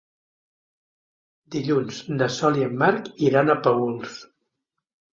[1.57, 4.21] Dilluns na Sol i en Marc iran a Paüls.